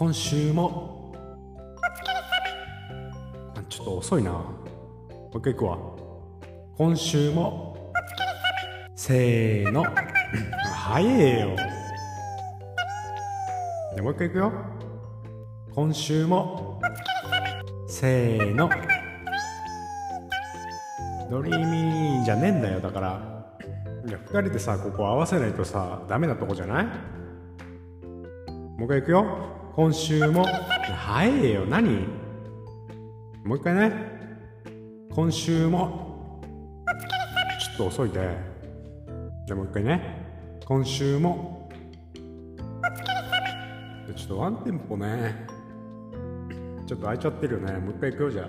[0.00, 1.12] 今週も。
[3.54, 4.30] あちょっと遅いな。
[4.30, 4.40] も
[5.34, 5.76] う一回いくわ。
[6.78, 7.92] 今週も。
[8.96, 9.84] せーの。
[10.72, 11.54] 早えよ。
[13.94, 14.50] でもう一回いくよ。
[15.74, 16.80] 今週も。
[17.86, 18.70] せーの。
[21.30, 23.20] ドリーミーじゃねえんだよだから。
[24.08, 26.86] いや2人でさここ合わせないとさダメなとこじゃない？
[26.86, 26.90] も
[28.80, 30.44] う一回いくよ今週も。
[31.06, 31.64] 早えよ。
[31.64, 32.06] 何？
[33.44, 33.92] もう一回ね。
[35.12, 36.40] 今週も。
[37.60, 38.36] ちょっと遅いで。
[39.46, 40.60] じゃあもう一回ね。
[40.66, 41.70] 今週も。
[44.16, 45.46] ちょっとワンテンポね。
[46.86, 47.72] ちょっと空いちゃってるよね。
[47.74, 48.46] もう一回いくよじゃあ。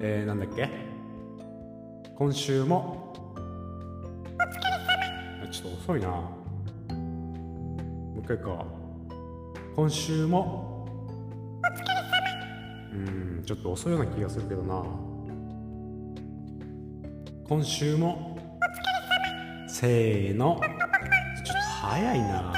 [0.00, 0.68] えー、なんだっけ？
[2.14, 3.14] 今週も。
[5.50, 6.08] ちょっと遅いな。
[6.08, 6.34] も
[8.18, 8.66] う一回か
[9.78, 10.88] 今週も。
[12.92, 14.82] うんちょっと遅いような気がするけどな。
[17.48, 18.36] 今週も。
[19.68, 20.58] せーの。
[20.58, 20.66] ちょっ
[21.46, 22.52] と早いな。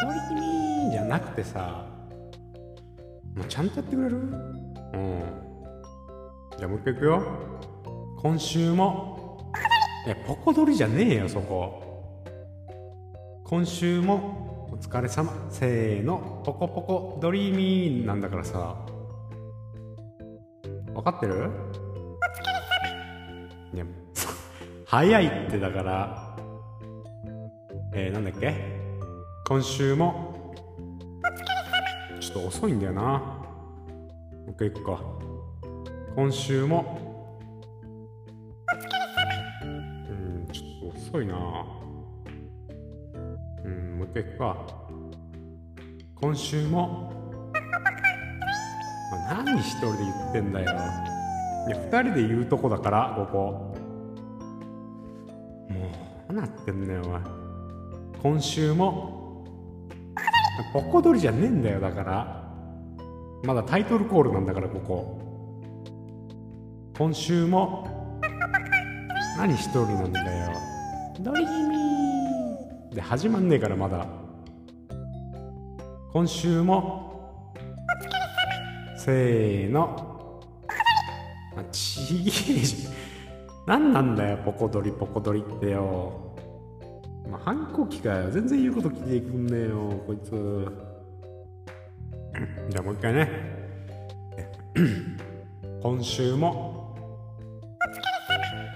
[0.00, 1.86] ドリーミーじゃなくてさ。
[3.36, 4.16] もうちゃんとやってくれる？
[4.16, 5.22] うん。
[6.58, 7.22] じゃあもう一回いくよ。
[8.20, 9.38] 今週も。
[10.08, 11.80] えポコドリじゃねえよそこ。
[13.44, 14.48] 今週も。
[14.48, 14.51] お
[14.82, 15.32] 疲れ様。
[15.48, 16.42] せーの。
[16.44, 17.18] ポコポコ。
[17.22, 18.76] ドリーミーなんだからさ。
[20.92, 21.50] 分かってる？
[23.72, 23.86] いや。
[24.84, 26.36] 早いってだから。
[27.94, 28.54] えー、なんだっけ？
[29.48, 30.52] 今週も。
[32.20, 33.02] ちょっと遅いんだよな。
[33.02, 33.08] も
[34.48, 35.00] う一回行くか。
[36.16, 36.98] 今週も。
[39.62, 41.36] うんちょっと遅いな。
[44.02, 44.56] うんもう一回行くか
[46.20, 47.12] 今週も
[49.28, 50.66] 何一人で言ってんだよ。
[51.68, 53.76] いや二人で言うとこだからここ。
[55.72, 55.86] も
[56.28, 57.20] う何なってんだよお前。
[58.22, 59.44] 今週も
[60.72, 62.42] ポコドリじゃねえんだよだから。
[63.44, 65.18] まだタイトルコールなんだからここ。
[66.96, 68.20] 今週も
[69.36, 70.52] 何一人なんだよ。
[71.20, 71.81] ドリーミー。
[72.94, 74.06] で始まんねえからまだ。
[76.12, 77.64] 今週も。
[78.98, 80.40] せーの。
[81.56, 82.86] あちげえじ。
[83.66, 86.36] ゃん何なんだよポコドリポコドリってよ。
[87.30, 88.30] まあ、反抗期かよ。
[88.30, 90.68] 全然言うこと聞いてくんねえよこいつ。
[92.68, 93.30] じゃあもう一回ね。
[95.82, 96.94] 今週も。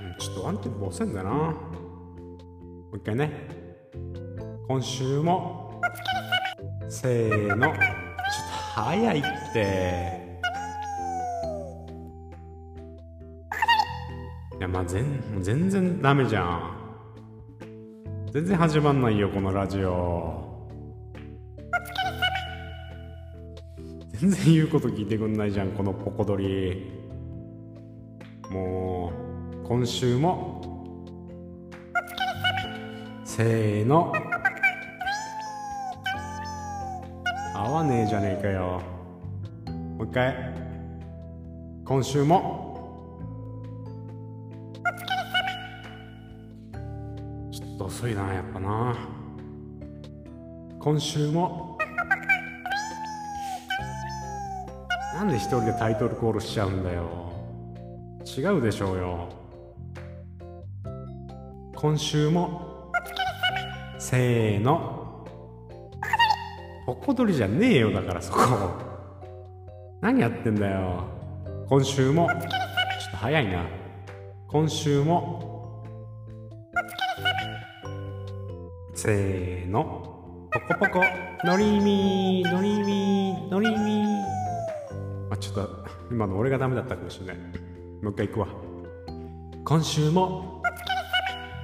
[0.02, 1.30] うんちょっとワンテンポ遅いんだな。
[1.30, 1.52] も
[2.94, 3.55] う一回ね。
[4.68, 5.80] 今週も。
[6.88, 7.68] せーの。
[7.68, 7.82] ちょっと
[8.80, 9.22] 早いっ
[9.52, 10.40] て。
[14.58, 16.76] いやまあ全全然ダメじゃん。
[18.32, 20.68] 全然始まんないよこのラジオ。
[24.14, 26.90] 全然言うこと聞いてくんないじゃんこのポコドリ。
[28.50, 29.12] も
[29.62, 30.60] う今週も。
[33.24, 34.12] せーの。
[37.76, 38.80] わねえじゃねえかよ。
[39.98, 40.34] もう一回。
[41.84, 42.64] 今週も。
[47.52, 48.96] ちょっと遅いなやっぱな。
[50.80, 51.76] 今週も。
[55.14, 57.30] なんで一人でタイトルコールしちゃうんだよ。
[58.24, 59.28] 違うでしょうよ。
[61.74, 62.90] 今週も。
[63.98, 64.95] せーの。
[66.86, 68.38] ポコドリじゃねえよだからそこ。
[70.00, 71.02] 何やってんだよ。
[71.68, 72.28] 今週も。
[72.28, 73.66] ちょっと早いな。
[74.46, 75.82] 今週も。
[78.94, 80.48] せーの。
[80.52, 81.04] ポコポコ。
[81.44, 82.52] ドリーミー。
[82.52, 83.50] ドリーミー。
[83.50, 84.06] ドリミー。
[85.32, 87.36] あちょっと今の俺がダメだったかもしれない。
[88.00, 88.46] もう一回いくわ。
[89.64, 90.62] 今週も。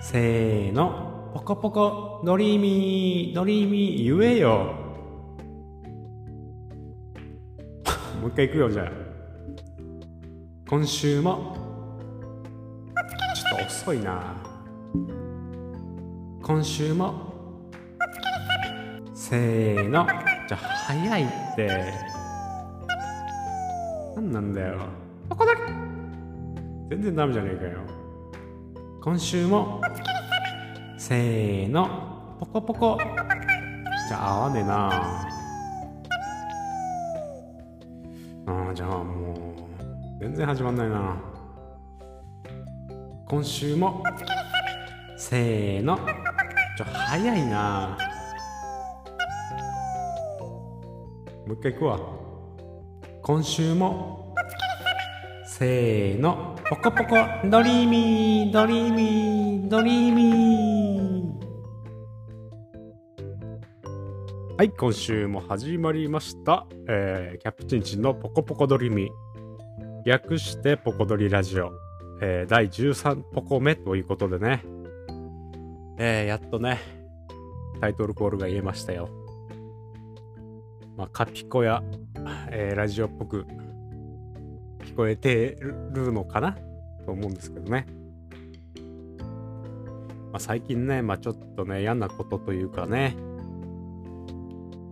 [0.01, 1.31] せーの。
[1.33, 2.23] ポコポコ。
[2.25, 3.35] ドリーミー。
[3.37, 4.19] ドリミー。
[4.19, 4.82] 言えよ。
[8.33, 8.91] 一回いくよじゃあ。
[10.67, 11.55] 今週も。
[13.35, 14.37] ちょっと遅いな。
[16.43, 17.31] 今週も。
[19.13, 20.07] せーの。
[20.49, 21.27] じゃあ早いっ
[21.57, 21.93] て。
[24.17, 24.79] 何なんだよ。
[25.29, 25.53] ここだ
[26.89, 27.81] 全然ダメじゃねえかよ。
[29.03, 29.83] 今週も。
[30.97, 32.37] せーの。
[32.41, 32.99] ポコポコ。
[34.09, 35.32] じゃあ合わねえな。
[38.47, 39.37] ああじゃあもう
[40.21, 41.17] 全然始まんないな。
[43.29, 44.03] 今週も
[45.17, 45.97] せーの。
[46.77, 47.97] ちょ早いな。
[51.47, 52.01] もう一回行くわ。
[53.23, 54.35] 今週も
[55.47, 56.57] せーの。
[56.69, 57.17] ポコポコ
[57.49, 60.82] ドリーミードリーミードリーミー。
[64.63, 69.11] はい今週も始まりました、えー、キャプチンチンのポコポコドリミ。
[70.05, 71.73] 略してポコドリラジオ、
[72.21, 74.63] えー、第13ポコ目ということでね。
[75.99, 76.79] えー、やっとね
[77.81, 79.09] タイトルコールが言えましたよ。
[80.97, 81.83] まあカピコや、
[82.53, 83.45] えー、ラジオっぽく
[84.85, 85.59] 聞こえて
[85.93, 86.57] るのかな？
[87.05, 87.89] と思うんですけどね。
[90.31, 93.17] まあ、最近ね、まあちょっとね、嫌なことというかね、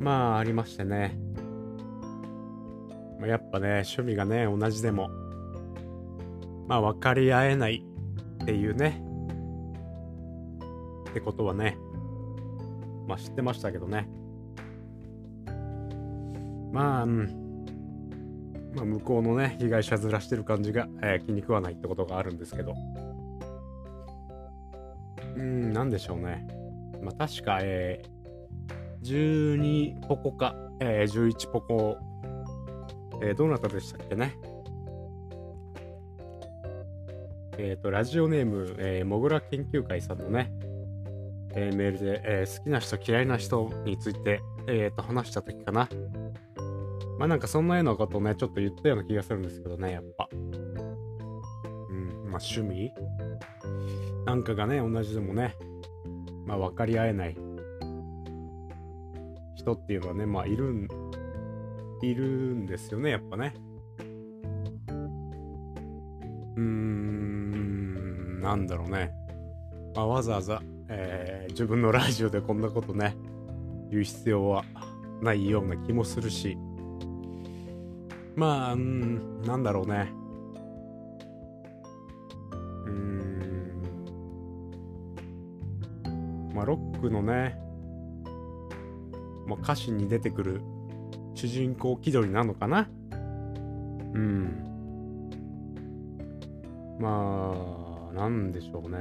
[0.00, 1.16] まあありましてね。
[3.22, 5.10] やっぱね、趣味がね、同じでも、
[6.66, 7.84] まあ分かり合えない
[8.42, 9.02] っていうね、
[11.10, 11.76] ってことはね、
[13.06, 14.08] まあ知ってましたけどね。
[16.72, 17.64] まあ、うん。
[18.74, 22.74] まあ、向こうのね、被害者面してる感じが、えー気に食わないってことがあるんですけど。
[25.36, 26.46] うーん、なんでしょうね。
[27.02, 28.19] まあ、確か、えー、
[29.02, 31.96] 12ポコか、えー、11ポコ、
[33.22, 34.36] えーどなたでしたっけね。
[37.58, 40.52] えっ、と、ラジオネーム、えー、もぐら研究会さんのね、
[41.54, 45.88] えーメールで、えー好きな人、嫌いな人について、えーと、話した時かな。
[47.18, 50.28] まあなんかそんなようなことをね、ちょっと言ったような気がするんですけどね、やっぱ。
[50.32, 52.92] うん、まあ趣味？
[54.24, 55.54] なんかがね、同じでもね、
[56.46, 57.36] まあ分かり合えない
[59.60, 60.88] 人っていうのはね、まあいるん、
[62.02, 63.52] いるんですよね、やっぱね。
[66.56, 69.12] うーん、なんだろうね。
[69.94, 73.16] まあわざわざ、えー自分のラジオでこんなことね、
[73.90, 74.64] 言う必要は
[75.20, 76.56] ないような気もするし、
[78.36, 80.12] まあ、うん、なんだろうね。
[82.52, 83.82] うーん。
[86.54, 87.58] まあ、ロックのね、
[89.50, 90.62] まあ、歌詞に出てくる
[91.34, 92.88] 主人公気取りなのかな？
[94.14, 94.66] うん。
[97.00, 98.98] まあ、なんでしょうね。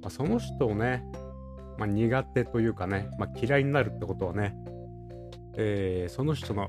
[0.00, 1.04] まあ、その人をね、
[1.76, 4.54] まあ、苦手というかね、まあ、嫌いになるってことはね、
[5.56, 6.68] えーその人の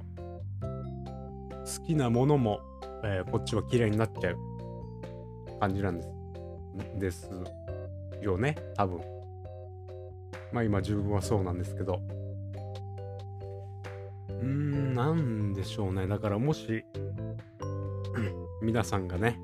[0.60, 2.60] 好きなものも、
[3.04, 4.38] えーこっちは嫌いになっちゃう
[5.60, 6.10] 感じなんです。
[6.98, 7.30] です
[8.22, 9.02] よね、多分。
[10.52, 12.02] まあ今自分はそうなんですけど。
[15.14, 16.08] なんでしょうね。
[16.08, 16.84] だからもし、
[18.62, 19.40] 皆さんがね、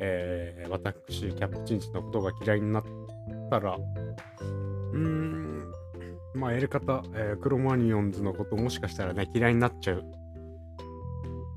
[0.00, 2.84] えー私、キャプチンチのことが嫌いになっ
[3.50, 5.72] たら、うーん、
[6.34, 10.04] まあやり方、えークロマニオンズのこともしかしたらね、嫌いになっちゃう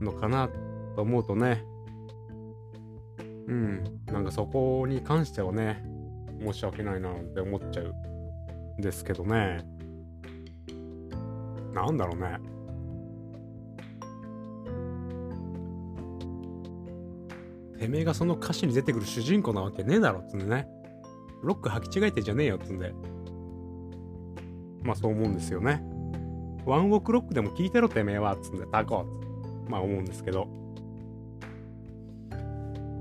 [0.01, 0.49] のかな
[0.95, 1.63] と思うとね、
[3.47, 5.83] うん、なんかそこに関してはね、
[6.41, 7.93] 申し訳ないなって思っちゃう
[8.77, 9.65] んですけどね。
[11.73, 12.54] なんだろうね。
[17.85, 20.67] てめえがその歌詞に出てくる主人公なわけねえだろっつんでね。
[21.43, 22.93] ロック履き違えてんじゃねえよっつんで。
[24.83, 25.83] まあそう思うんですよね。
[26.65, 30.47] ワンオクロックでも聞いてろてめえはっつんで、タコっつってまあ思うんですけど。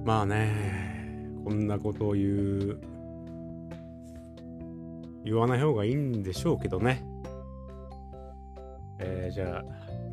[0.05, 2.81] まあね、こんなことを言う、
[5.25, 7.03] 言わない方がいいんでしょうけどね。
[8.99, 9.63] えー、じゃあ、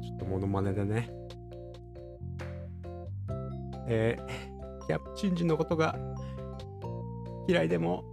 [0.01, 1.09] ちょっとモノマネでね。
[3.87, 4.50] えー、
[4.91, 5.95] キャプチンジのことが
[7.47, 8.03] 嫌いでも、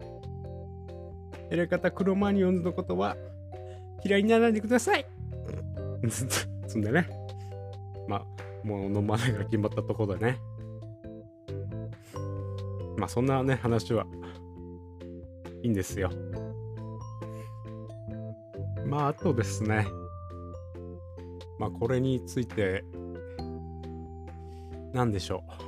[1.50, 3.16] やり方クロマニオンズのことは
[4.04, 5.04] 嫌いにならないでください
[6.68, 7.08] つんでね。
[8.06, 8.26] まあ、
[8.64, 10.38] ものまねが決まったところでね。
[12.96, 14.06] まあ、そんなね、話は
[15.64, 16.10] いいんですよ。
[18.86, 19.84] まあ、あとですね。
[21.58, 22.84] まあ、これについて、
[24.92, 25.67] なんでしょう。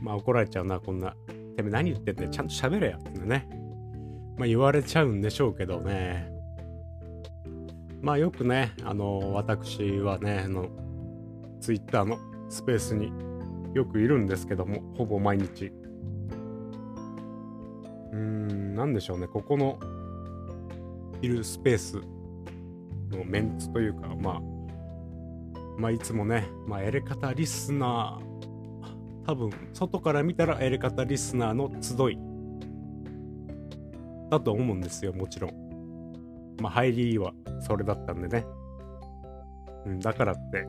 [0.00, 1.14] まあ、怒られちゃうな、こんな。
[1.56, 3.48] てめえ何言ってんだよ、ちゃんと喋れよってね。
[4.36, 6.32] まあ、言われちゃうんでしょうけどね。
[8.02, 10.68] まあよくね、あの、私はね、あの、
[11.60, 13.12] ツイッターのスペースに
[13.74, 15.66] よくいるんですけども、ほぼ毎日。
[15.66, 19.78] うーん、なんでしょうね、ここの
[21.20, 21.96] いるスペース
[23.10, 24.40] のメンツというか、まあ、
[25.78, 28.29] まあいつもね、まあエレカタリスナー、
[29.30, 32.18] 多分外から見たらエレカタリスナーの集い
[34.28, 36.56] だと思うんですよ、もちろん。
[36.60, 38.44] まあ入りはそれだったんでね。
[39.86, 40.66] うん、だからって、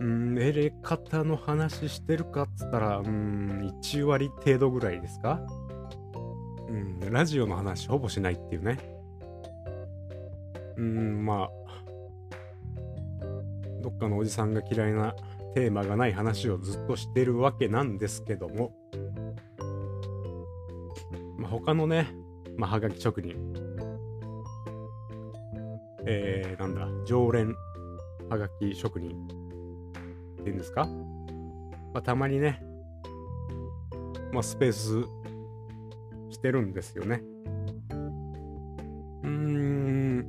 [0.00, 5.40] うん、エレカタの話してるかっつったら、うん、1割程度ぐらいですか？
[6.68, 8.78] うん、ラジオの話ほぼしないっていうね。
[10.76, 11.50] うん、まあ、
[13.80, 15.14] どっかのおじさんが嫌いな
[15.58, 18.72] テーマがない話をずっとしてるわけなんですけども、
[21.36, 22.14] まあ、他のね、
[22.56, 23.34] まあ、はがき職人、
[26.06, 27.56] えー、なんだ、常連
[28.28, 29.10] はがき職人。
[30.40, 30.86] っていうんですか、
[31.92, 32.62] まあ、たまにね、
[34.32, 35.02] まあ、スペース
[36.30, 37.20] してるんですよね。
[39.24, 40.24] うーん、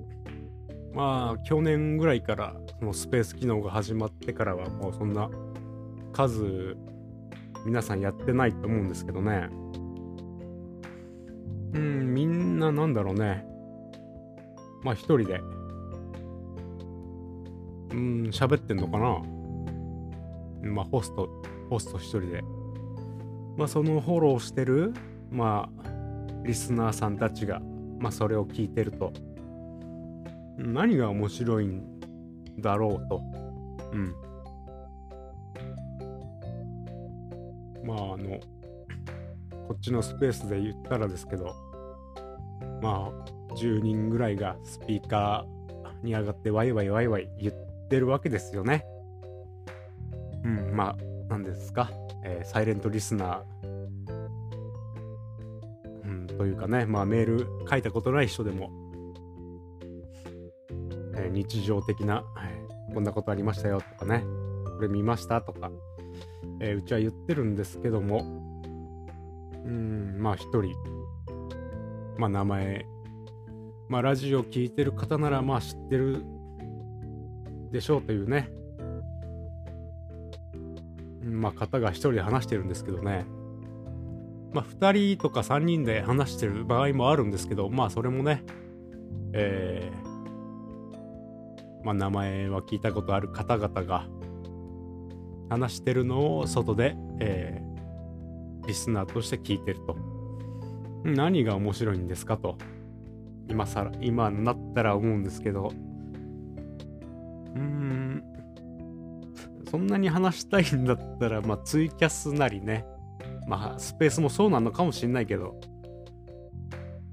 [0.92, 5.30] まあ、去年ぐらいからそのスペース機能が始まってからはもうそんな
[6.14, 6.78] 数
[7.66, 9.50] 皆さんやってないと思うんですけどね。
[11.74, 13.46] うん、みんななんだろうね。
[14.82, 15.42] まあ一人で、
[17.92, 19.22] うん、喋ってんのかな。
[20.72, 21.30] まあホスト、
[21.70, 22.44] ホスト一人で。
[23.58, 24.94] まあそのフォローしてる、
[25.30, 25.90] まあ、
[26.46, 27.62] リスナーさんたちが、
[28.00, 29.12] まあそれを聞いてると、
[30.58, 31.99] 何が面白いん
[32.62, 33.22] だろうと。
[33.92, 34.16] うん。
[37.84, 38.40] まああの、
[39.68, 41.56] こっちのスペースで言ったらですけど、
[42.82, 47.54] まあ10人ぐらいがスピーカーに上がってワイワイワイワイ言っ
[47.90, 48.86] てるわけですよね。
[50.44, 50.98] うん、まあ、
[51.30, 51.92] 何ですか、
[52.24, 53.90] えー、サイレントリスナー、
[56.06, 58.72] うん、というかね、まあメール書いたことない人でも、
[61.26, 62.24] え、日常的な、
[62.94, 64.24] こんなことありましたよとかね、
[64.76, 65.72] これ見ましたとか、
[66.60, 68.20] え、うちは言ってるんですけども、
[69.66, 70.74] うん、まあ一人、
[72.18, 72.86] まあ名前、
[73.90, 76.24] まあラジオ聴いてる方ならまあ知ってる
[77.72, 78.50] でしょうというね、
[81.24, 83.26] まあ方が一人で話してるんですけどね、
[84.54, 88.44] まあ2人とか3人で話してる場合もあるんですけど、まあそれもね、
[89.34, 90.09] えー、
[91.84, 94.06] まあ、名前は聞いたことある方々が
[95.50, 99.96] 話してるのを外で、えー、リスナーとして聞いてると。
[101.04, 102.58] 何が面白いんですかと。
[103.48, 105.72] 今さら、今なったら思うんですけど。
[107.56, 108.24] うーん。
[109.72, 112.86] そんなに話したいんだったら、まあ、ツイキャスなりね。
[113.48, 115.60] まあ、スペースもそうなのかもしんないけど。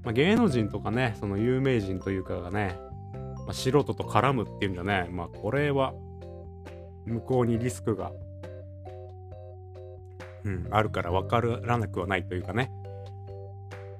[0.03, 2.79] まあ、芸能人とかね、その有名人というかがね、
[3.47, 5.93] まあ、素人と絡むっていうんじゃね、まあ、これは、
[7.05, 8.11] 向こうにリスクが、
[10.43, 12.69] うん、あるから分からなくはないというかね。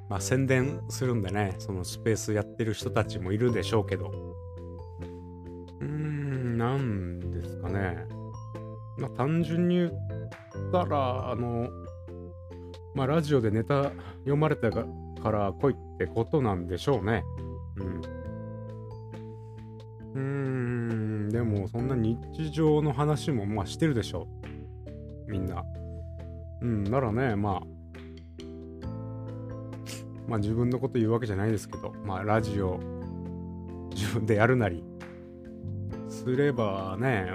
[0.09, 4.11] まあ、宣伝するんでね、そのスペースやってる人たちもいるでしょうけど。
[5.79, 8.05] うーん、なんですかね。
[8.97, 9.91] まあ、単純に言っ
[10.73, 11.69] たら、あの、
[12.95, 14.85] まあ、ラジオでネタ読まれたか
[15.23, 17.23] ら来いってことなんでしょうね。
[17.77, 18.16] うん。
[20.17, 22.17] うん、でもそんな日
[22.49, 24.27] 常の話もまあしてるでしょ。
[25.27, 25.63] みんな。
[26.59, 27.67] うん、ならね、まあ、
[30.27, 32.79] まあ自分のこと言うわけじゃないですけど、まあラジオ
[33.91, 34.83] 自分でやるなり
[36.09, 37.27] すればね、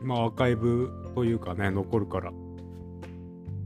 [0.00, 2.32] まあアーカイブというかね、残るから、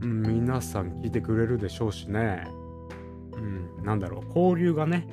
[0.01, 2.49] 皆さん聞いてくれるでしょうしね、
[3.35, 5.07] うん、なんだろう、交流がね、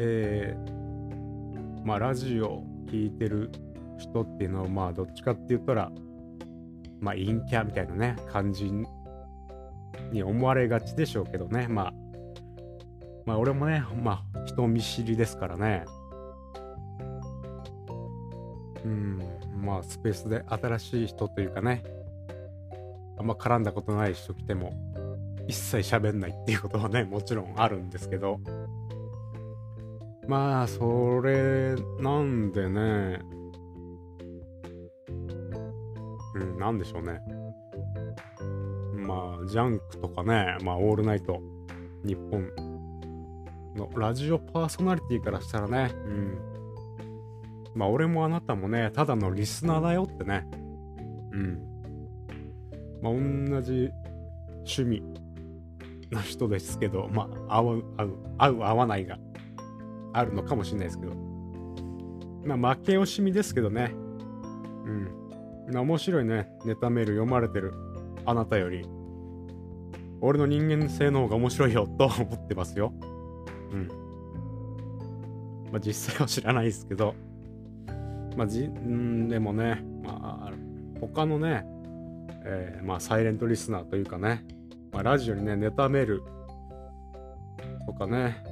[0.00, 3.50] えー、まあラジオ聞いてる
[3.98, 5.90] 人っていうのはまあどっちかって言ったら
[7.00, 8.70] まあ陰キャみたいなね感じ
[10.12, 11.66] に思われがちでしょうけどね。
[11.66, 11.94] まあ
[13.26, 15.84] まあ俺もねまあ人見知りですからね。
[18.84, 19.20] うん
[19.60, 21.82] まあスペースで新しい人というかね
[23.18, 24.72] あんま絡んだことない人来ても
[25.48, 28.38] 一切喋んないっていうことはねもちろんあるんですけど。
[30.28, 33.18] まあ、それなんでね、
[36.34, 37.18] うん、なんでしょうね。
[38.94, 41.40] まあ、ジャンクとかね、まあ、オールナイト、
[42.04, 42.46] 日本
[43.74, 46.38] のラジオパーソナリティからしたらね、うん。
[47.74, 50.46] まあ、俺もあなたもね、ただのリスナーだよってね。
[51.32, 51.58] うん。
[53.00, 53.88] まあ、同じ
[54.66, 55.02] 趣味
[56.10, 59.18] の人ですけど、まあ、合う、合う、合う、合わないが
[60.12, 61.12] あるのかもしれないですけど。
[62.44, 63.92] まあ負け惜しみですけどね。
[64.86, 65.76] うん。
[65.76, 67.74] 面白いね、ネタメール読まれてる
[68.24, 68.86] あなたより、
[70.20, 72.92] 俺の人間性の方が面白いよと思ってますよ。
[73.72, 73.88] うん。
[75.70, 77.14] まあ実際は知らないですけど、
[78.36, 80.52] まあじ、んでもね、まあ、
[81.00, 81.66] 他のね、
[82.44, 84.44] えー、まあサイレントリスナーというかね、
[84.92, 86.22] まあ、ラジオにね、ネタメール
[87.86, 88.42] とかね、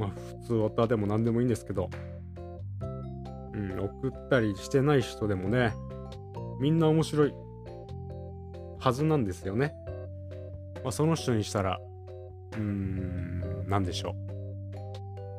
[0.00, 0.08] まあ
[0.40, 1.90] 普通オタでも何でもいいんですけど、
[3.52, 5.74] うん、送ったりしてない人でもね、
[6.58, 7.34] みんな面白い
[8.78, 9.74] はずなんですよね。
[10.82, 11.78] まあ、その人にしたら、
[12.52, 14.16] うーん、なんでしょ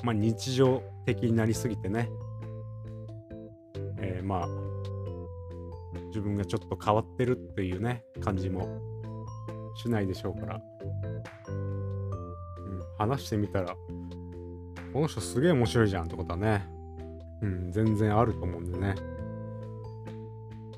[0.03, 0.05] う。
[0.05, 2.09] まあ、日常的になりすぎてね、
[3.99, 4.47] えー、まあ、
[6.07, 8.67] 自分がちょっと変わってるっていうね、感じも
[9.75, 10.61] しないでしょうから、
[12.99, 13.75] 話してみたら、
[14.93, 16.65] この人すげえ面白いじゃんってことはね、
[17.41, 18.95] うん、全然あると思うんでね。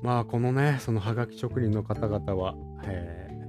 [0.02, 2.54] まあ、このね、そのハガキ職人の方々は、
[2.84, 3.48] え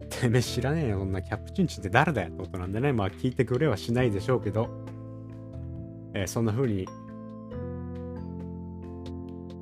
[0.00, 4.68] ー、てめえ知らねえよ、そんなキャプチンチンって誰だよってことなんでね、まあ聞いてくれはしないでしょうけど、
[6.14, 6.86] えー、そんな風に、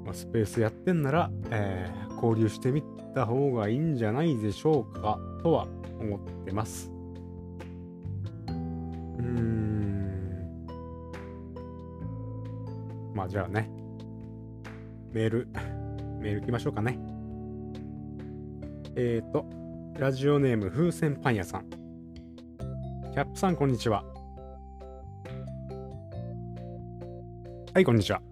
[0.05, 2.83] まあ、スペースやってんなら、えー、交流してみ
[3.15, 5.67] た方がいいんじゃないでしょうか、とは
[5.99, 6.93] 思ってます。
[9.21, 10.57] うん。
[13.15, 13.71] まあじゃあね、
[15.13, 15.49] メール、
[16.21, 16.99] メール行きましょうかね。
[18.97, 19.47] えっ、ー、と、
[19.99, 21.71] ラジオネーム風船パン屋さん。
[23.13, 24.05] キャップさん、こんにちは。
[27.73, 28.23] はい、こんにちは。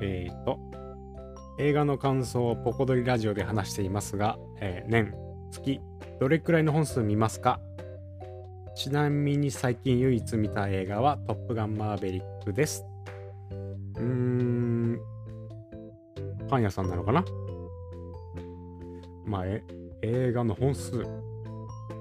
[0.00, 0.58] えっ、ー、と、
[1.58, 5.14] 映画の感想をポコドリラジオで話していますが、えー、年、
[5.50, 5.80] 月、
[6.20, 7.60] どれくらいの本数見ますか？
[8.78, 12.84] ちなみに最近唯一見た映画はトップガンマーベリックです。
[13.50, 15.00] うーん、
[16.48, 17.24] パン屋さんなのかな？
[19.26, 19.64] まあ、え、
[20.02, 21.02] 映画の本数。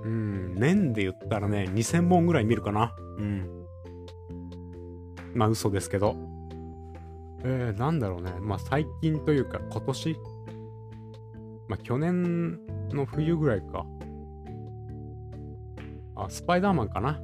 [0.04, 2.96] うん、年で言ったらね、2000本ぐらい見るかな。
[3.18, 3.66] うん。
[5.34, 6.16] まあ、嘘ですけど。
[7.44, 8.34] えー、なんだろうね。
[8.40, 10.16] まあ、最近というか、今年
[11.68, 12.60] まあ、去年
[12.92, 13.84] の冬ぐらいか。
[16.30, 17.20] スパイダーマンかな？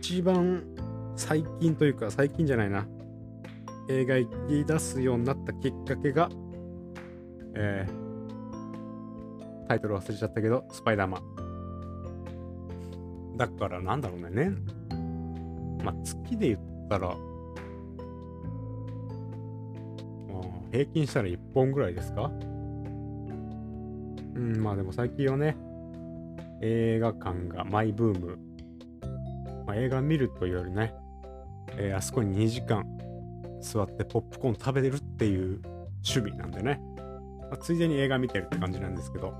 [0.00, 0.64] 一番
[1.16, 2.86] 最近というか、最近じゃないな。
[3.88, 6.28] 映画行き出すようになったきっかけが、
[7.54, 11.22] えー、タイトル忘れちゃったけど、スパイダーマン。
[13.36, 14.50] だからなんだろうね、ね。
[15.82, 17.16] まあ、月で言ったら、
[20.70, 22.30] 平均したら1本ぐらいですか？
[24.34, 25.56] うん、まあでも最近はね、
[26.60, 28.38] 映画館がマイブーム。
[29.66, 30.94] まあ、映画見るというよりね、
[31.76, 32.84] えー、あそこに2時間
[33.60, 35.60] 座ってポップコーン食べてるっていう
[36.06, 36.80] 趣味なんでね、
[37.50, 39.36] まあ、ついでに映画見てるって感じなんですけど。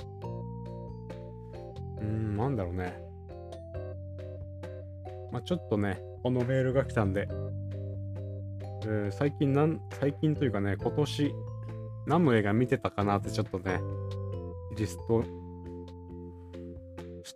[2.01, 3.09] うーんなんだろうね。
[5.33, 7.29] まあちょっとねこのメールが来たんで、
[8.85, 11.35] えー、最近なん最近というかね今年
[12.07, 13.81] 何の映画見てたかなってちょっとね
[14.77, 15.25] リスト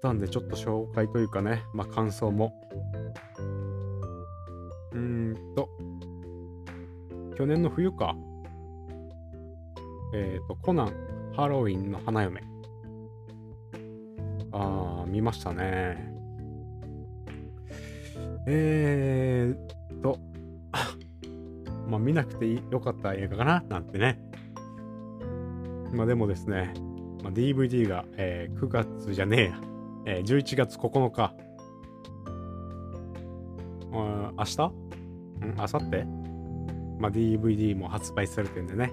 [0.03, 2.53] たんでちょっと紹介というかねまあ感想も
[4.93, 5.69] うーんと
[7.37, 8.15] 去年の冬か。
[10.15, 10.93] えっ、ー、と、コナン、
[11.35, 12.43] ハロウィンの花嫁。
[14.53, 16.13] あー、見ましたね。
[18.47, 20.19] えーと、
[21.89, 24.21] まあ見なくてよかった映画かななんてね。
[25.93, 26.75] まあでもですね、
[27.23, 29.61] まあ、DVD が、えー、9月じゃねえや、
[30.05, 31.35] えー、11月9日。
[33.93, 34.73] 明日？
[35.43, 36.05] うん明後日？
[36.99, 38.93] まあ、DVD も発売されてるんでね。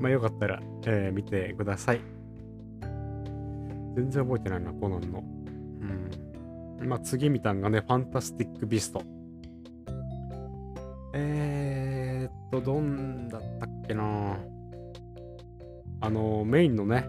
[0.00, 2.00] まあ、よかったら、えー、見てください。
[3.96, 5.24] 全然覚えてないな、コナンの。
[6.80, 6.88] うん。
[6.88, 9.02] まあ、次見たんがね、ファンタスティック・ビスト。
[11.14, 14.36] えーっと、どんだったっけな
[16.00, 17.08] あの、メインのね、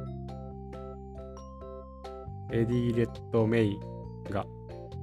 [2.51, 3.79] エディ・レッドメイン
[4.29, 4.45] が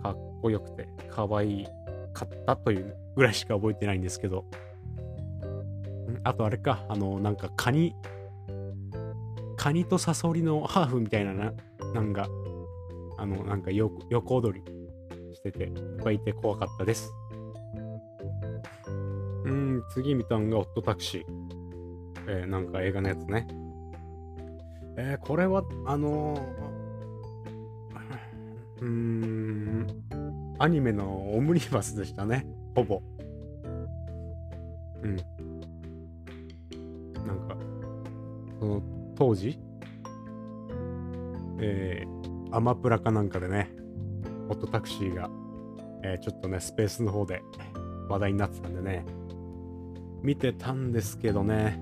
[0.03, 1.67] かっこよくて可愛
[2.13, 4.45] かったというぐらいしか覚えてないんですけど、
[6.25, 7.95] あとあれか、あの、なんかカニ、
[9.57, 11.53] カニとサソリのハーフみたいなな、
[11.95, 12.29] なんか、
[13.19, 14.65] あの、なんか横踊り
[15.35, 17.13] してて、いっぱいいて怖かったです。
[19.45, 21.25] うん、次見たんがオットタクシー。
[22.29, 23.47] えー、なんか映画のやつね。
[24.99, 26.66] えー、これは、あのー、
[28.81, 29.87] うん、
[30.59, 32.47] アニメのオムニバスでしたね。
[32.75, 33.03] ほぼ。
[35.03, 35.17] うん。
[37.27, 37.57] なんか、
[38.61, 38.83] その
[39.17, 39.59] 当時、
[41.59, 43.71] えー、アマプラかなんかでね、
[44.49, 45.31] オットタクシーが、
[46.03, 47.43] えー、ちょっとね、スペースの方で
[48.09, 49.05] 話題になってたんでね、
[50.23, 51.81] 見てたんですけどね、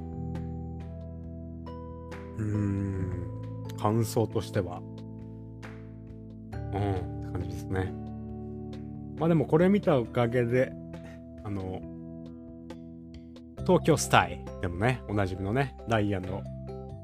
[2.39, 3.29] うーん、
[3.79, 4.81] 感想としては、
[6.75, 6.95] うん、っ
[7.27, 7.93] て感じですね。
[9.19, 10.73] まあでもこれ見たおかげで、
[11.45, 11.81] あの、
[13.67, 16.43] 東京スタイでもね、おなじみのね、ダイアンの、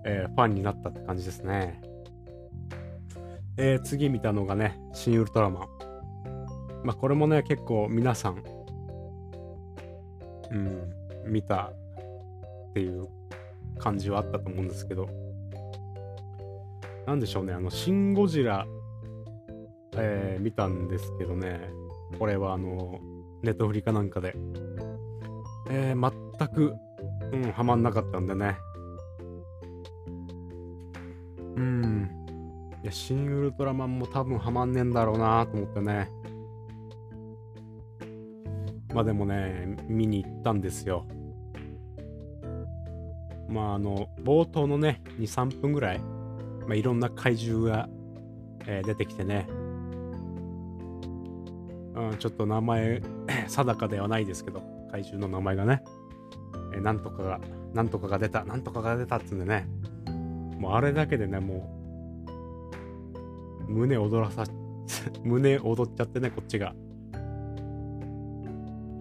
[0.04, 1.80] えー、ファンになったって感じですね。
[3.56, 5.68] えー、次見たのがね、シン・ウルトラマン。
[6.84, 8.42] まあこれもね、結構皆さん、
[10.50, 10.92] うん、
[11.26, 11.72] 見た
[12.70, 13.08] っていう
[13.78, 15.08] 感じはあったと思うんですけど、
[17.06, 18.66] なんでしょうね、あの、シン・ゴジラ、
[19.96, 21.60] えー、見たんですけどね、
[22.18, 23.00] これはあの、
[23.42, 24.34] ネットフリかなんかで、
[25.70, 26.74] えー、全く、
[27.32, 28.56] うん、ハマんなかったんでね。
[31.56, 32.10] うん。
[32.82, 36.08] いや、シン・ウルトラマンも多分ハマんねえんだろうなと思ってね。
[38.92, 41.06] まあでもね、見に行ったんですよ。
[43.48, 47.88] まああの、冒頭のね、2、3分ぐらい、まあ、いろんな怪獣が、
[48.66, 49.48] えー、出てきてね、
[52.00, 53.02] うん、ちょっと名前
[53.48, 55.82] 定かではないですけど、怪獣の名前がね、
[56.74, 57.40] えー、なんとかが、
[57.74, 59.66] なんとかが出た、なんとかが出たっつうんでね、
[60.58, 61.76] もうあれだけでね、も
[63.68, 64.44] う、胸躍らさ、
[65.22, 66.74] 胸踊っちゃってね、こっちが。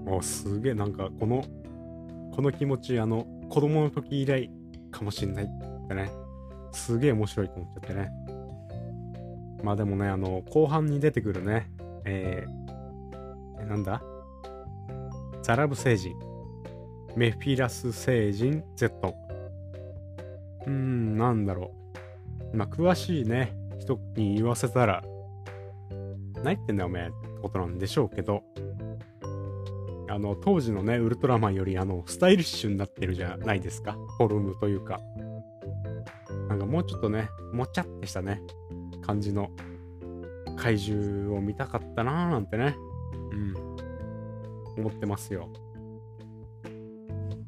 [0.06, 1.44] もうすげえ、なんか、この、
[2.36, 4.50] この気持ち、あの、子供の時以来
[4.92, 5.48] かもしんないっ
[5.88, 6.12] てね、
[6.72, 8.12] すげえ面白いと思っちゃってね。
[9.64, 11.70] まあでもね、あの、後半に出てくるね、
[12.06, 12.59] えー、
[13.70, 14.02] なんだ？
[15.44, 16.18] ザラブ星人。
[17.16, 19.16] メフィラス星人 Z。
[20.66, 21.72] うーん、なんだろ
[22.54, 22.58] う。
[22.58, 25.04] まあ、詳しいね、人に言わせたら、
[26.44, 28.44] 何言ってんだよ、おめえってことなんでしょうけど、
[30.10, 33.94] あの、当時のね、ウルトラマンより、あの、スタイリッシュになってるじゃないですか。
[34.18, 35.00] フォルムというか。
[36.48, 38.42] なんかもうちょっとね、もちゃってしたね、
[39.06, 39.50] 感じの
[40.58, 42.76] 怪獣を見たかったなーなんてね、
[44.78, 45.50] 思ってますよ。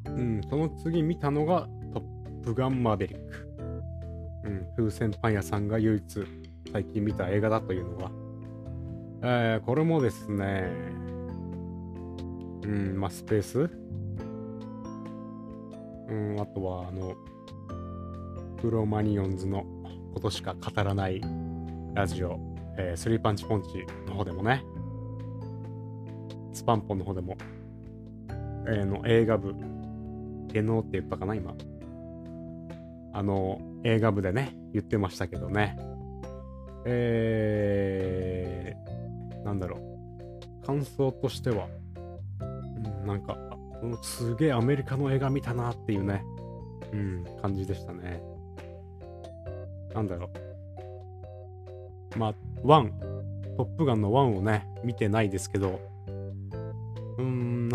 [0.05, 3.47] うん、その次見たのがトップガンマーベリック。
[4.43, 6.03] うん、風船パン屋さんが唯一
[6.71, 8.11] 最近見た映画だというのが。
[9.23, 10.71] えー、これもですね、
[12.63, 13.69] うん、まあ、スペース？
[16.09, 17.15] うん、あとは、あの、
[18.57, 19.63] プロマニオンズの
[20.13, 21.21] ことしか語らない
[21.93, 22.39] ラジオ、
[22.77, 24.63] えー、スリーパンチポンチの方でもね、
[26.61, 27.35] スパンポンの方でも、
[28.67, 29.55] えー、の映画部、
[30.53, 31.55] 芸能って言ったかな、今。
[33.13, 35.75] あの、映画部でね、言ってましたけどね。
[36.85, 39.77] えー、なんだろ
[40.61, 40.63] う。
[40.63, 41.67] 感想としては、
[42.39, 43.35] うん、なんか、
[44.03, 46.23] すげえアメリカの映画見たなっていうね、
[46.93, 48.21] うん、感じでしたね。
[49.95, 50.29] なんだろ
[52.15, 52.19] う。
[52.19, 52.91] まあ、1、
[53.57, 55.90] トップガンの1をね、見てないですけど、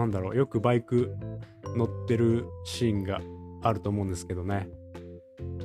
[0.06, 1.16] なんだろう、よくバイク
[1.76, 3.20] 乗ってるシーンが
[3.62, 4.68] あると思うんですけどね。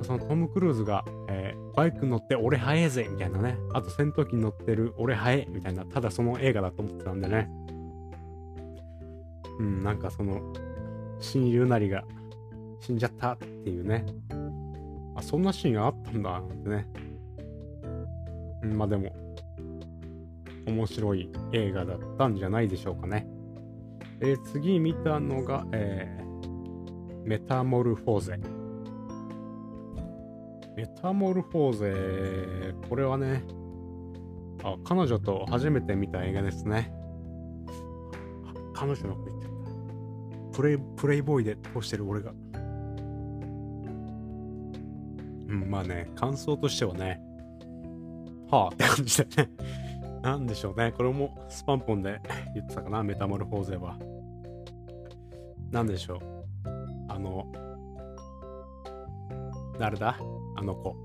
[0.01, 3.56] そのトム・クルーズが、えー、バイク乗って俺速えぜみたいなね。
[3.71, 7.51] あと戦闘機に乗ってる俺速えみたいな、ただその映画だと思ってたんでね。
[9.60, 10.41] うん、なんかその、
[11.19, 12.04] 親友なりが
[12.80, 14.04] 死んじゃったっていうね。
[15.15, 16.88] あ、そんなシーンあったんだ、なんてね。
[18.63, 19.13] うん、まあでも、
[20.65, 23.27] 面白い映画だったんじゃないでしょうかね。
[24.22, 28.40] えー、次見たのが、えー、メタモルフォーゼ。
[30.76, 33.44] メタモルフォーゼ、これはね、
[34.64, 36.94] あ、彼女と初めて見た映画ですね。
[38.74, 39.52] 彼女の子言ってた。
[40.56, 42.32] プレイ、プレイボーイで通してる俺が。
[45.50, 47.22] うん、まあね、感想としてはね、
[48.52, 49.50] はあって感じでね。
[50.22, 50.92] なんでしょうね。
[50.92, 52.22] これもスパンポンで
[52.54, 53.98] 言ってたかな、メタモルフォーゼは。
[55.72, 56.20] なんでしょう。
[57.10, 57.52] あの、
[59.80, 60.18] 誰だ？
[60.56, 60.96] あの子。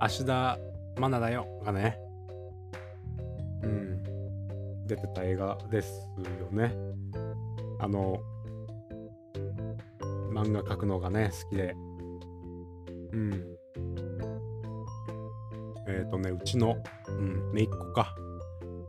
[0.00, 0.58] 芦田
[0.96, 1.98] 愛菜だよがね。
[3.62, 4.02] うん。
[4.86, 6.08] 出てた映画です
[6.40, 6.74] よね。
[7.78, 8.18] あの、
[10.32, 11.74] 漫画描くのがね、好きで。
[13.12, 13.57] うん。
[15.88, 16.76] えっ、ー、とね、うちの、
[17.08, 18.14] うん、めいっ子か。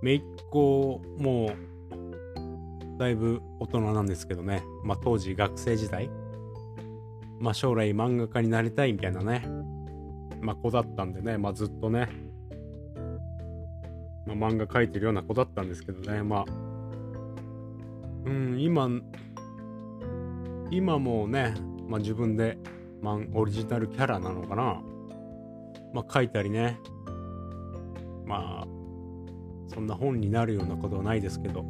[0.02, 4.62] めいっ子、もう、だいぶ大人なんですけどね。
[4.84, 6.10] まあ当時学生時代、
[7.40, 9.46] まあ将来漫画家になりたいみたいなね、
[10.42, 12.10] まあ子だったんでね、まあずっとね、
[14.26, 16.46] まあ、漫画描いてるような子だったんですけどね、まあ、
[18.26, 18.90] うん、今、
[20.70, 21.54] 今もね、
[21.88, 22.58] まあ自分で、
[23.02, 24.82] まあ、オリジナルキャラなのかな。
[25.94, 26.80] まあ書いたりね。
[28.26, 28.68] まあ、
[29.68, 31.66] そんな本になるようなことはないですけど、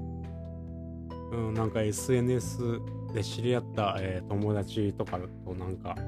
[1.31, 2.59] うん、なんか SNS
[3.13, 6.01] で知り合った、えー、友達とかとなんか、う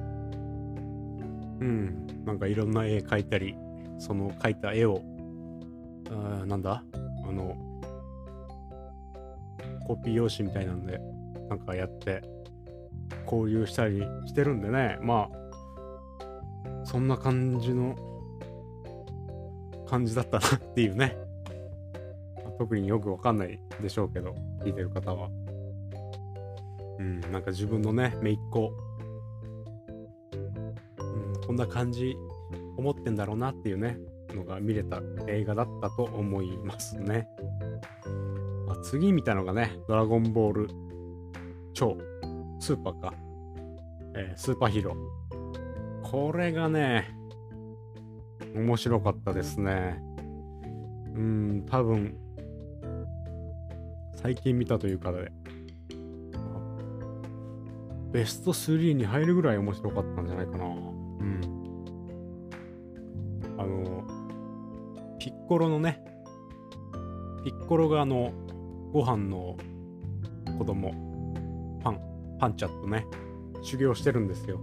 [1.63, 3.55] ん、なんかいろんな絵描いたり、
[3.97, 5.01] その描いた絵を、
[6.09, 6.83] あなんだ？
[7.25, 7.55] あの、
[9.87, 10.99] コピー用紙みたいなんで、
[11.49, 12.21] なんかやって、
[13.25, 15.40] 交流したりしてるんでね、まあ、
[16.83, 17.95] そんな感じの、
[19.87, 21.17] 感じだったなっていうね。
[22.57, 25.29] 特によくわかんないでしょうけど、聞いてる方は。
[26.99, 28.71] うん、なんか自分のね、めいっ子、
[31.01, 32.15] うん、こんな感じ、
[32.77, 33.97] 思ってんだろうなっていうね、
[34.35, 37.27] のが見れた映画だったと思いますね。
[38.69, 40.69] あ、次見たのがね、ドラゴンボール
[41.73, 41.97] 超
[42.59, 43.13] スーパーか。
[44.15, 45.20] えー、スーパーヒーロー。
[46.11, 47.15] これがね、
[48.53, 49.97] 面白かったですね。
[51.15, 52.17] うん、多分、
[54.15, 55.31] 最近見たというかで、
[58.11, 60.65] ベスト3に入るぐらい面白かったんじゃないかな。
[60.65, 61.41] うん。
[63.57, 64.03] あの、
[65.17, 66.03] ピッコロのね、
[67.45, 68.33] ピッコロがあの、
[68.91, 69.55] ご飯の
[70.57, 70.91] 子供、
[71.81, 72.01] パン、
[72.37, 73.05] パンチャットね、
[73.63, 74.59] 修行してるんですよ。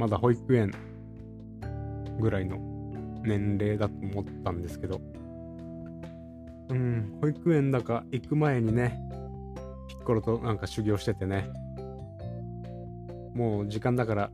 [0.00, 0.72] まだ保育園
[2.18, 2.56] ぐらいの
[3.22, 4.98] 年齢だと思ったんですけど、
[6.70, 8.98] うん、保育園だか行く前にね、
[9.88, 11.50] ピッコロとなんか修行しててね、
[13.34, 14.30] もう時間だから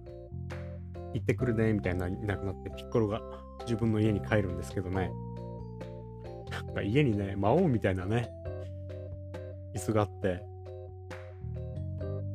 [1.14, 3.20] 行ってくるね、みたいないなくなって、ピッコロが
[3.62, 5.10] 自分の家に帰るんですけどね、
[6.48, 8.30] なんか家にね、魔王みたいなね、
[9.74, 10.40] 椅子があって、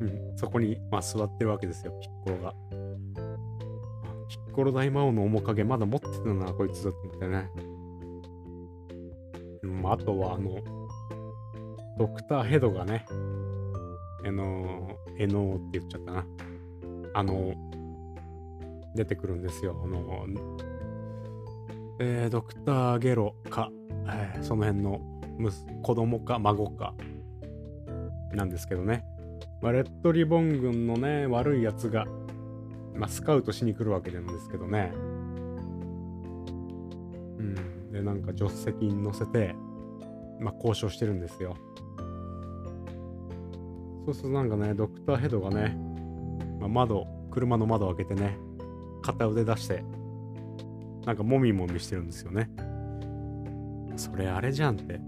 [0.01, 2.70] うん、そこに、まあ、座ってるわけですよ、ピッコロが。
[4.51, 7.49] ピッコロ大魔王の面影まだ持ってたな、こいつだと思ってね。
[9.63, 10.57] うん、あとは、あの、
[11.97, 13.05] ドクターヘドがね、
[14.25, 16.25] あの、えのって言っちゃったな。
[17.13, 17.53] あの、
[18.93, 19.81] 出てくるんですよ。
[19.85, 20.25] あの、
[22.01, 23.71] えー、ドクターゲロか、
[24.07, 24.99] えー、その辺の
[25.81, 26.93] 子供か孫か
[28.33, 29.05] なんですけどね。
[29.61, 32.05] まあ、レッドリボン軍のね、悪いやつが、
[32.95, 34.91] まあ、スカウトしに来るわけなんですけどね。
[34.95, 34.97] う
[37.43, 37.91] ん。
[37.91, 39.55] で、なんか助手席に乗せて、
[40.39, 41.55] まあ、交渉してるんですよ。
[44.05, 45.77] そうするとなんかね、ドクターヘッドがね、
[46.59, 48.37] まあ、窓、車の窓を開けてね、
[49.01, 49.83] 片腕出して、
[51.05, 52.49] なんかもみもみしてるんですよね。
[53.95, 54.99] それあれじゃんって。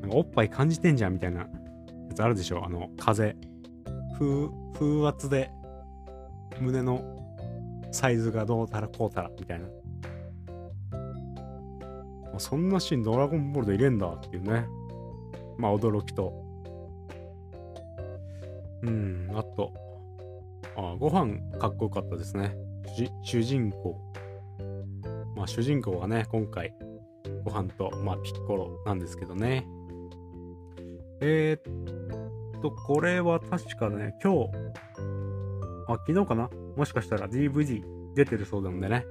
[0.00, 1.48] なんかおっぱい感じてんじゃんみたいなや
[2.14, 3.36] つあるでしょあの、風。
[4.18, 4.48] 風、
[4.78, 5.50] 風圧で
[6.60, 7.02] 胸の
[7.92, 9.66] サイズがどうたらこうたらみたいな。
[12.38, 14.66] そんなシーンドラゴンボールで入れんだっていうね。
[15.56, 16.32] まあ驚きと。
[18.82, 19.72] うん、あと、
[20.76, 22.56] あご飯かっこよかったですね。
[23.22, 23.96] 主人公。
[25.36, 26.74] まあ主人公がね、今回、
[27.44, 29.66] ご飯と、まあピッコロなんですけどね。
[31.20, 34.50] えー、と、これは確かね、今日、
[35.86, 36.50] あ、昨日かな？
[36.76, 37.82] もしかしたら DVD
[38.14, 39.04] 出てるそうなんでね。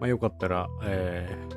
[0.00, 1.56] まあよかったら、えー、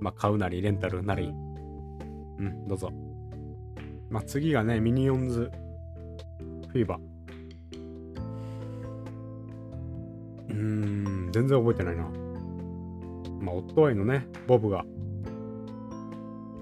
[0.00, 2.90] まあ買うなり、レンタルなり、うん、どうぞ。
[4.10, 5.50] まあ次がね、ミニオンズ
[6.68, 7.00] フィーバー。
[10.48, 10.56] うー
[11.28, 12.04] ん、全然覚えてないな。
[13.40, 14.84] まあ、夫愛のね、ボブが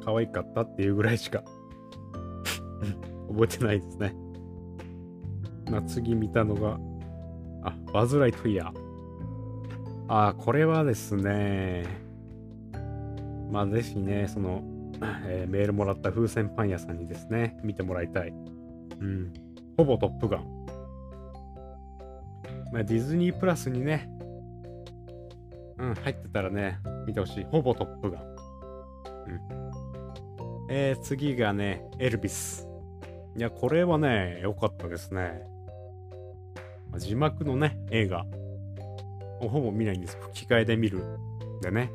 [0.05, 1.45] 可愛かったっていうぐらいしか
[3.33, 4.15] 覚えてないですね。
[5.71, 6.79] まあ、次見たのが、
[7.63, 8.73] あ、バズ・ライトイヤー。
[10.09, 11.85] あ、これはですね、
[13.51, 14.63] まあ、ぜひね、その、
[15.27, 18.35] えー、メールもらった風船パン屋さんにですね、見てもらいたい。
[19.01, 19.33] うん。
[19.77, 20.45] ほぼトップガン。
[22.73, 24.09] まあ、ディズニープラスにね、
[25.79, 27.45] うん、入ってたらね、見てほしい。
[27.45, 28.23] ほぼトップガン。
[28.23, 28.33] うん。
[30.71, 32.72] えー、次がね、エルビス。
[33.37, 35.43] いや、これはね、良かったですね。
[36.99, 38.27] 字幕のね、映画。
[39.41, 40.19] ほぼ見ないんです。
[40.21, 41.03] 吹き替えで見る。
[41.63, 41.91] でね。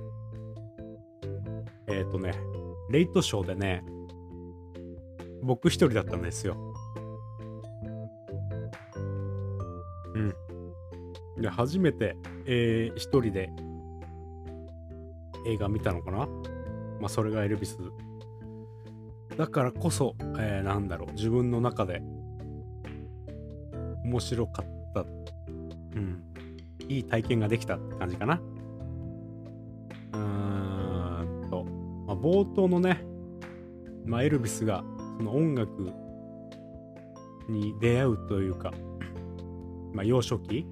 [1.88, 2.34] えっ、ー、とね、
[2.90, 3.84] レイトショーでね、
[5.44, 6.58] 僕一人だったんですよ。
[10.16, 10.34] うん。
[11.42, 13.50] で、初めて、えー、一人で
[15.46, 16.28] 映画見たのかな
[17.00, 17.78] まあ、それがエルビス。
[19.38, 22.02] だからこそ、えー、なんだろう、自分の中で
[24.04, 25.02] 面白かった。
[25.02, 26.24] うん。
[26.90, 28.42] いい体験ができたって感じかな。
[30.14, 31.64] うーんと、
[32.08, 33.06] まあ、冒頭のね、
[34.06, 34.84] まあ、エルビスが
[35.18, 35.92] その音楽
[37.48, 38.72] に出会うというか、
[39.94, 40.66] まあ、幼少期、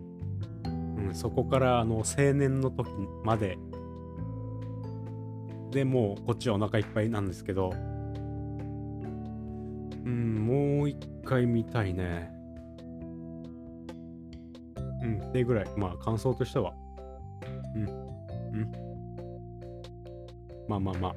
[0.65, 2.89] うん、そこからあの青年の時
[3.23, 3.59] まで
[5.71, 7.73] でもうこっちはお腹いっぱいなんですけど
[10.05, 12.31] うんもう一回見たいね。
[15.01, 15.65] うんってぐらい。
[15.77, 16.73] まあ感想としては。
[17.75, 17.87] うんう
[18.63, 18.71] ん。
[20.67, 21.15] まあまあまあ。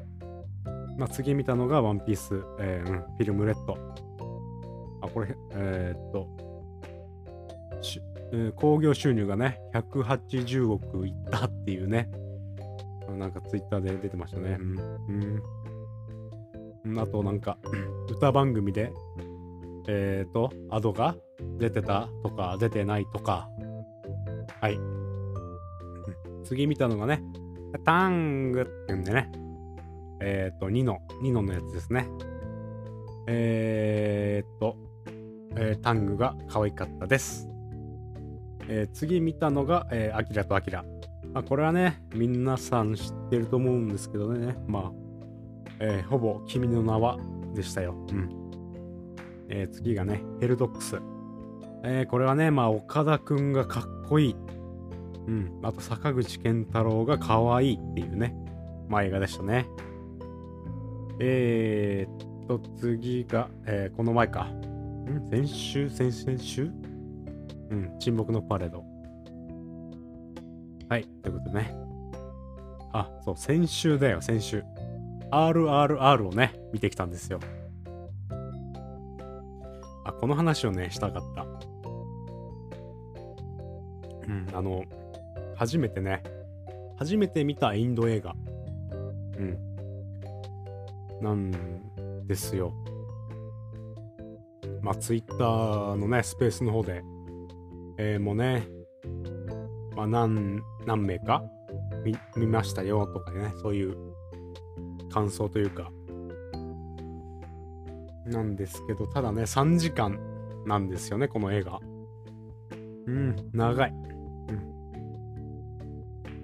[0.97, 3.77] まあ次見たのがワンピース、えー、うん、フィルムレッド。
[5.01, 6.29] あこれえー、っと
[8.57, 12.11] 興行収入がね180億いったっていうね。
[13.17, 14.59] なんかツイッターで出てましたね。
[14.61, 15.43] うん。
[16.85, 17.59] うん、あとなんか、
[18.09, 18.93] 歌番組で、
[19.87, 21.17] えっ、ー、と、アドが
[21.59, 23.49] 出てたとか、出てないとか。
[24.61, 24.79] はい。
[26.45, 27.23] 次見たのがね、
[27.85, 29.31] タングって言うんでね。
[30.21, 32.09] えっ、ー、と、ニノ、ニノのやつですね。
[33.27, 34.77] えっ、ー、と、
[35.57, 37.49] えー、タングが可愛かったです。
[38.69, 40.85] えー、次見たのが、えー、アキラとアキラ。
[41.33, 44.93] まあ、これはね、皆さん知ってると思うんですけどね、まあ、
[45.81, 47.19] えー、ほぼ君の名は
[47.55, 47.95] でしたよ。
[48.11, 48.29] うん。
[49.49, 51.01] えー、次がね、ヘルドックス。
[51.85, 54.37] えー、これはね、まあ、岡田くんがかっこいい。
[55.27, 55.61] うん。
[55.63, 58.35] あと、坂口健太郎がかわいいっていうね、
[58.89, 59.67] まあ、映画でしたね。
[61.21, 64.45] えー、っと、次が、えー、この前か。
[64.45, 65.29] ん？
[65.31, 65.89] 先週？
[65.89, 66.71] 先々週？
[67.71, 68.85] うん、沈黙のパレード。
[70.89, 71.75] はい、ということでね。
[72.93, 74.65] あ、そう、先週だよ、先週。
[75.31, 77.41] RRR をね、見てきたんですよ。
[80.05, 81.47] あ、この話をね、したかった。
[84.27, 84.85] うん、あの、
[85.57, 86.23] 初めてね、
[86.99, 88.35] 初めて見たインド映画。
[89.37, 89.59] うん。
[91.21, 92.73] なんですよ。
[94.83, 97.03] まあ、ツイッターのね、スペースの方で、
[97.99, 98.67] えー、もうね、
[99.97, 101.43] まあ、何、何名か
[102.05, 104.08] 見見ましたよとかね、そういう
[105.11, 105.91] 感想というか、
[108.27, 110.19] なんですけど、ただね、3時間
[110.67, 111.81] なんですよね、この映画。
[113.07, 113.95] うん、長い。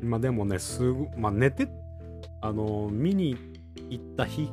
[0.03, 0.09] うん。
[0.09, 1.69] まあでもね、すぐ、まあ寝て、
[2.41, 3.37] あのー、見に
[3.91, 4.51] 行った日、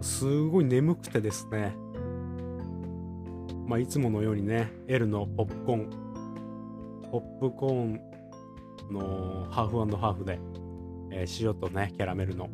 [0.00, 1.74] すごい眠くてですね、
[3.66, 5.90] まあいつものようにね、L のポップコーン、
[7.10, 8.00] ポップコーン
[8.90, 10.38] のハーフハーフで、
[11.10, 12.50] えー、塩とね、キャラメルの、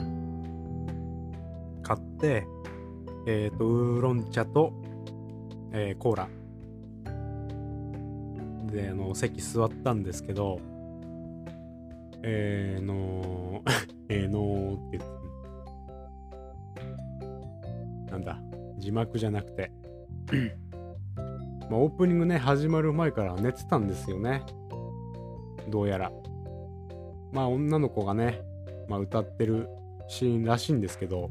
[2.28, 4.72] えっ、ー、と、ウーロン茶と、
[5.72, 6.28] えー、コーラ。
[8.72, 10.60] で、あの、席座ったんですけど、
[12.22, 13.62] えーの
[14.08, 15.06] えーのーってって、
[18.10, 18.40] なんだ、
[18.78, 19.72] 字幕じゃなくて
[21.70, 24.42] まあ、オープニングね、始まる前から寝てたんですよね。
[25.68, 26.12] どうやら。
[27.32, 28.42] まあ女の子がね、
[28.88, 29.68] まあ、歌ってる
[30.08, 31.30] シーンらしいんですけど、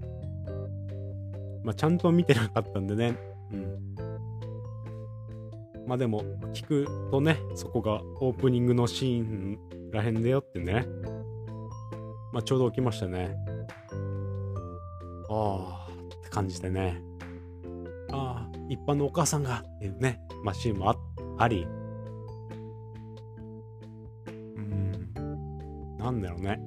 [1.63, 3.17] まあ、ちゃんと見てなかったんでね、
[3.51, 3.95] うん。
[5.87, 9.59] まあでも、聞くとね、そこがオープニングのシーン
[9.91, 10.85] らへんでよってね、
[12.31, 13.35] まあちょうど起きましたね。
[15.29, 17.01] ああ、って感じでね。
[18.11, 20.95] ああ、一般のお母さんが、っていうね、まあシーンもあ
[21.39, 21.67] あり、
[25.97, 26.59] なんだろうね。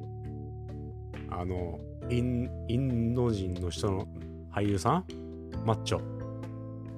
[1.31, 1.79] あの、
[2.11, 4.07] イン、インド人の人の
[4.55, 5.05] 俳優さん？
[5.65, 6.01] マッチョ。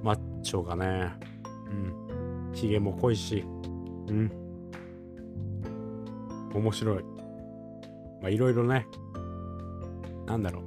[0.02, 1.12] マッチョがね、
[1.70, 2.52] うん。
[2.52, 3.44] ヒゲも濃いし、
[4.08, 4.30] うん。
[6.52, 7.04] 面白い。
[8.20, 8.86] まあ、いろいろね、
[10.26, 10.64] なんだろう。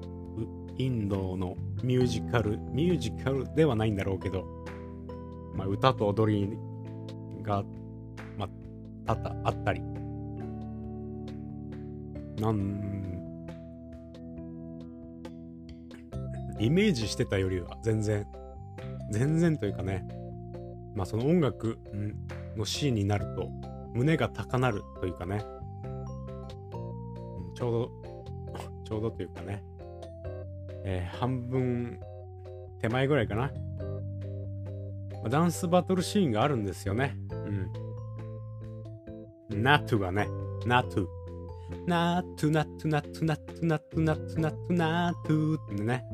[0.77, 4.45] インドのミュージカル、ミュージカルではないんだろうけど、
[5.55, 6.57] まあ、歌と踊り
[7.43, 7.63] が、
[8.37, 8.49] まあ、
[9.05, 9.81] 多々あったり、
[12.39, 13.16] なん
[16.59, 18.27] イメージしてたよりは全然
[19.11, 20.07] 全然というかね
[20.95, 21.77] まあその音楽
[22.55, 23.49] のシーンになると
[23.97, 25.39] 胸が高鳴るというかね、
[27.55, 27.91] ちょうど、
[28.85, 29.63] ちょうどというかね、
[30.83, 31.99] え半分
[32.79, 33.51] 手前ぐらいかな。
[35.23, 37.17] まダンスバトルシーンがあるんですよね。
[39.51, 39.63] うん。
[39.63, 40.27] ナトゥがね、
[40.67, 41.07] ナトゥ。
[41.87, 46.05] ナトゥナトゥナトゥナトゥナトゥナトゥナトゥナトゥってね。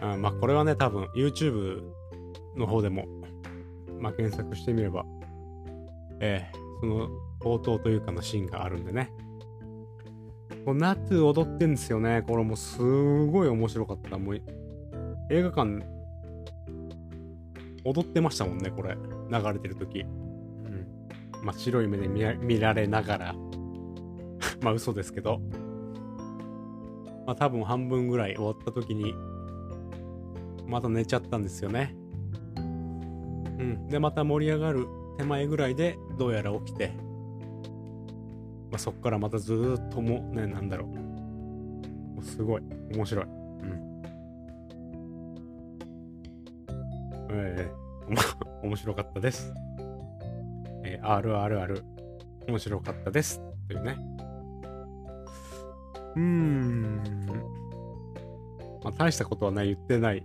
[0.00, 1.82] あまあこれはね、多分 YouTube
[2.56, 3.06] の方でも、
[4.00, 5.04] まあ検索してみれば、
[6.20, 7.08] えーその
[7.40, 9.10] 冒頭というかのシーンがあるんでね。
[10.64, 12.22] こうナトゥ踊ってんですよね。
[12.26, 12.78] これもうす
[13.26, 14.18] ごい面白かった。
[14.18, 14.42] もう
[15.30, 15.84] 映画館
[17.84, 18.96] 踊ってましたもんね、これ。
[19.30, 20.86] 流れてる時うん。
[21.42, 23.34] まあ白い目で見ら見られながら。
[24.62, 25.40] まあ嘘ですけど。
[27.26, 29.14] まあ多分半分ぐらい終わった時に、
[30.68, 31.94] また寝ちゃったんですよね。
[32.56, 33.88] うん。
[33.88, 36.92] で、また盛り上がる手前ぐらいでどうやら起きて、
[38.70, 40.86] まあ、そっからまたずーっともね、なんだろ
[42.18, 42.22] う。
[42.22, 42.62] すごい。
[42.92, 43.24] 面白い。
[43.24, 44.02] うん。
[47.30, 47.70] ええ
[48.06, 48.18] おも
[48.64, 49.52] 面白かったです。
[50.84, 51.82] えー、RRR
[52.46, 53.40] 面白かったです。
[53.68, 53.96] というね。
[56.14, 57.02] うーん。
[58.84, 60.24] まあ、大したことはね、言ってない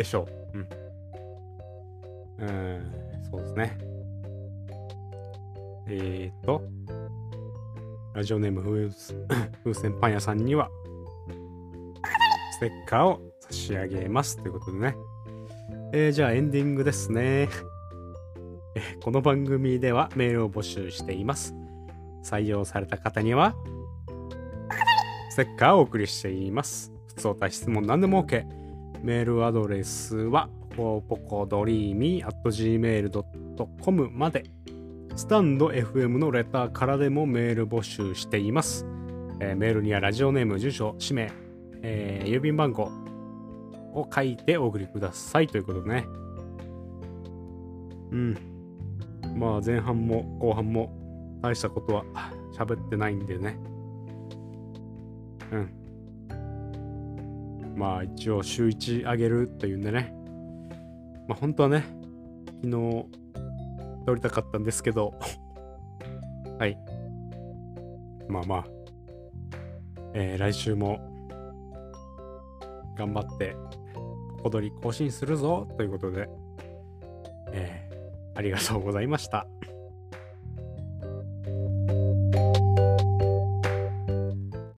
[0.00, 0.58] でしょう。
[0.58, 2.48] うん。
[2.48, 2.92] うん、
[3.30, 3.78] そうですね。
[5.88, 6.62] えーと、
[8.14, 8.62] ラジオネーム
[9.62, 10.70] 風船パン屋さんには、
[12.52, 14.38] ステッカーを差し上げます。
[14.38, 14.96] ということでね。
[15.92, 17.50] えーじゃあエンディングですね。
[19.04, 21.54] この番組ではメールを募集しています。
[22.24, 23.54] 採用された方には、
[25.28, 26.90] ステッカーをお送りしています。
[27.08, 28.69] 普通おた質問何でも OK。
[29.02, 34.44] メールアドレスは、ポコポコドリーミー at gmail.com まで。
[35.16, 38.86] スタンド FM のレターからでもメール募集しています。
[39.40, 41.30] えーメールにはラジオネーム、住所、氏名、
[41.82, 42.84] えー郵便番号
[43.94, 46.06] を書いてお送りくださいということでね。
[48.12, 48.36] うん。
[49.36, 50.92] まあ前半も後半も
[51.42, 52.04] 大したことは
[52.56, 53.58] 喋ってないんでね。
[55.52, 55.79] うん。
[57.76, 60.14] まあ一応週1上げるというんでね。
[61.28, 61.84] まあ本当はね、
[62.62, 63.06] 昨日
[64.06, 65.14] 撮りたかったんですけど、
[66.58, 66.78] はい。
[68.28, 68.64] まあまあ、
[70.14, 70.98] えー来週も
[72.96, 73.56] 頑張って、
[74.44, 76.28] 踊り更新するぞということで、
[77.52, 77.90] えー
[78.32, 79.46] ありがとうございました。